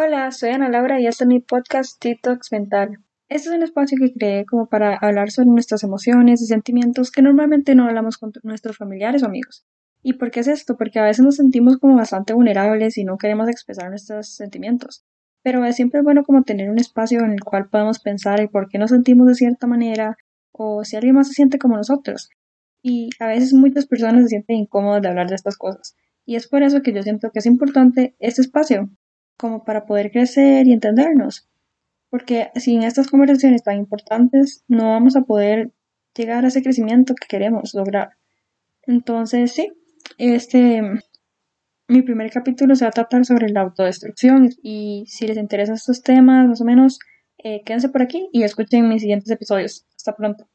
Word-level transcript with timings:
Hola, 0.00 0.30
soy 0.30 0.50
Ana 0.50 0.68
Laura 0.68 1.00
y 1.00 1.08
este 1.08 1.24
es 1.24 1.28
mi 1.28 1.40
podcast 1.40 2.00
TikToks 2.00 2.52
Mental. 2.52 3.00
Este 3.28 3.48
es 3.48 3.54
un 3.56 3.64
espacio 3.64 3.98
que 3.98 4.12
creé 4.12 4.46
como 4.46 4.68
para 4.68 4.94
hablar 4.94 5.32
sobre 5.32 5.48
nuestras 5.48 5.82
emociones 5.82 6.40
y 6.40 6.46
sentimientos 6.46 7.10
que 7.10 7.20
normalmente 7.20 7.74
no 7.74 7.84
hablamos 7.84 8.16
con 8.16 8.30
nuestros 8.44 8.76
familiares 8.76 9.24
o 9.24 9.26
amigos. 9.26 9.66
¿Y 10.04 10.12
por 10.12 10.30
qué 10.30 10.38
es 10.38 10.46
esto? 10.46 10.76
Porque 10.76 11.00
a 11.00 11.02
veces 11.02 11.24
nos 11.24 11.34
sentimos 11.34 11.78
como 11.78 11.96
bastante 11.96 12.32
vulnerables 12.32 12.96
y 12.96 13.02
no 13.02 13.18
queremos 13.18 13.48
expresar 13.48 13.90
nuestros 13.90 14.28
sentimientos. 14.28 15.04
Pero 15.42 15.64
es 15.64 15.74
siempre 15.74 16.00
bueno 16.00 16.22
como 16.22 16.44
tener 16.44 16.70
un 16.70 16.78
espacio 16.78 17.24
en 17.24 17.32
el 17.32 17.40
cual 17.40 17.68
podemos 17.68 17.98
pensar 17.98 18.38
el 18.38 18.50
por 18.50 18.68
qué 18.68 18.78
nos 18.78 18.90
sentimos 18.90 19.26
de 19.26 19.34
cierta 19.34 19.66
manera 19.66 20.16
o 20.52 20.84
si 20.84 20.94
alguien 20.94 21.16
más 21.16 21.26
se 21.26 21.34
siente 21.34 21.58
como 21.58 21.76
nosotros. 21.76 22.30
Y 22.82 23.10
a 23.18 23.26
veces 23.26 23.52
muchas 23.52 23.86
personas 23.86 24.22
se 24.22 24.28
sienten 24.28 24.58
incómodas 24.58 25.02
de 25.02 25.08
hablar 25.08 25.28
de 25.28 25.34
estas 25.34 25.56
cosas. 25.56 25.96
Y 26.24 26.36
es 26.36 26.46
por 26.46 26.62
eso 26.62 26.82
que 26.82 26.92
yo 26.92 27.02
siento 27.02 27.32
que 27.32 27.40
es 27.40 27.46
importante 27.46 28.14
este 28.20 28.42
espacio, 28.42 28.90
como 29.38 29.64
para 29.64 29.86
poder 29.86 30.10
crecer 30.10 30.66
y 30.66 30.72
entendernos. 30.72 31.48
Porque 32.10 32.50
sin 32.56 32.82
estas 32.82 33.08
conversaciones 33.08 33.62
tan 33.62 33.76
importantes 33.76 34.64
no 34.68 34.90
vamos 34.90 35.16
a 35.16 35.22
poder 35.22 35.70
llegar 36.14 36.44
a 36.44 36.48
ese 36.48 36.62
crecimiento 36.62 37.14
que 37.14 37.26
queremos 37.28 37.74
lograr. 37.74 38.10
Entonces, 38.82 39.52
sí, 39.52 39.72
este, 40.18 40.82
mi 41.86 42.02
primer 42.02 42.30
capítulo 42.30 42.74
se 42.74 42.84
va 42.84 42.88
a 42.88 42.92
tratar 42.92 43.24
sobre 43.24 43.48
la 43.50 43.62
autodestrucción 43.62 44.50
y 44.62 45.04
si 45.06 45.26
les 45.26 45.38
interesan 45.38 45.76
estos 45.76 46.02
temas, 46.02 46.48
más 46.48 46.60
o 46.60 46.64
menos, 46.64 46.98
eh, 47.38 47.62
quédense 47.64 47.88
por 47.88 48.02
aquí 48.02 48.28
y 48.32 48.42
escuchen 48.42 48.88
mis 48.88 49.02
siguientes 49.02 49.30
episodios. 49.30 49.86
Hasta 49.96 50.16
pronto. 50.16 50.48